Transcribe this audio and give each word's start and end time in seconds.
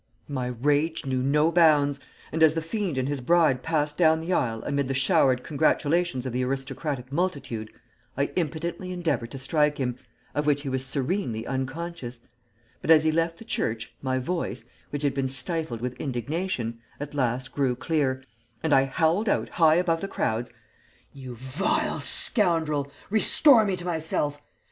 "My 0.27 0.47
rage 0.47 1.05
knew 1.05 1.21
no 1.21 1.51
bounds, 1.51 1.99
and 2.31 2.41
as 2.41 2.55
the 2.55 2.61
fiend 2.63 2.97
and 2.97 3.07
his 3.07 3.21
bride 3.21 3.61
passed 3.61 3.99
down 3.99 4.19
the 4.19 4.33
aisle 4.33 4.63
amid 4.65 4.87
the 4.87 4.95
showered 4.95 5.43
congratulations 5.43 6.25
of 6.25 6.33
the 6.33 6.43
aristocratic 6.43 7.11
multitude, 7.11 7.71
I 8.17 8.31
impotently 8.35 8.91
endeavoured 8.91 9.29
to 9.29 9.37
strike 9.37 9.77
him, 9.77 9.97
of 10.33 10.47
which 10.47 10.63
he 10.63 10.69
was 10.69 10.83
serenely 10.83 11.45
unconscious; 11.45 12.19
but 12.81 12.89
as 12.89 13.03
he 13.03 13.11
left 13.11 13.37
the 13.37 13.45
church 13.45 13.93
my 14.01 14.17
voice, 14.17 14.65
which 14.89 15.03
had 15.03 15.13
been 15.13 15.27
stifled 15.29 15.81
with 15.81 16.01
indignation, 16.01 16.79
at 16.99 17.13
last 17.13 17.51
grew 17.51 17.75
clear, 17.75 18.23
and 18.63 18.73
I 18.73 18.85
howled 18.85 19.29
out 19.29 19.49
high 19.49 19.75
above 19.75 20.01
the 20.01 20.07
crowds, 20.07 20.51
"'You 21.13 21.35
vile 21.35 21.99
scoundrel, 22.01 22.91
restore 23.11 23.65
me 23.65 23.75
to 23.75 23.85
myself! 23.85 24.41